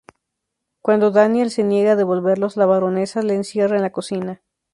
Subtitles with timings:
[0.81, 4.41] Cuando Danielle se niega a devolverlos, la Baronesa la encierra en la cocina.